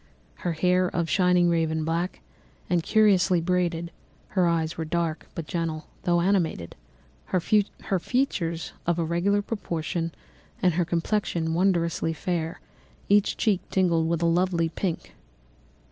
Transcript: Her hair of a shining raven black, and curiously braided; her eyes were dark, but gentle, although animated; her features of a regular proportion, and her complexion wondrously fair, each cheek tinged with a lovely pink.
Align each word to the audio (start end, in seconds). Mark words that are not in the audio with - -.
Her 0.37 0.53
hair 0.53 0.87
of 0.87 1.05
a 1.07 1.11
shining 1.11 1.47
raven 1.47 1.85
black, 1.85 2.21
and 2.71 2.81
curiously 2.81 3.39
braided; 3.39 3.91
her 4.29 4.47
eyes 4.47 4.75
were 4.75 4.83
dark, 4.83 5.27
but 5.35 5.45
gentle, 5.45 5.85
although 6.03 6.21
animated; 6.21 6.75
her 7.25 7.39
features 7.39 8.73
of 8.87 8.97
a 8.97 9.05
regular 9.05 9.43
proportion, 9.43 10.11
and 10.59 10.73
her 10.73 10.85
complexion 10.85 11.53
wondrously 11.53 12.13
fair, 12.13 12.59
each 13.09 13.37
cheek 13.37 13.61
tinged 13.69 14.09
with 14.09 14.23
a 14.23 14.25
lovely 14.25 14.69
pink. 14.69 15.13